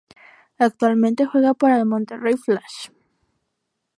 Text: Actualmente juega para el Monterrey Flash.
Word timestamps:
Actualmente 0.57 1.27
juega 1.27 1.53
para 1.53 1.77
el 1.77 1.85
Monterrey 1.85 2.33
Flash. 2.35 2.89